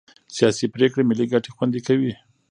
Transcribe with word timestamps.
سیاسي 0.35 0.65
پرېکړې 0.75 1.03
ملي 1.09 1.25
ګټې 1.31 1.51
خوندي 1.55 1.81
کوي 1.87 2.13